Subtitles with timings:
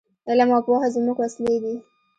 [0.29, 1.75] علم او پوهه زموږ وسلې دي.